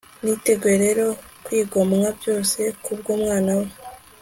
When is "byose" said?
2.19-2.59